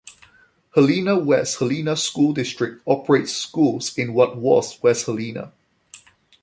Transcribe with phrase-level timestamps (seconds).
[0.73, 5.53] Helena-West Helena School District operates schools in what was West Helena.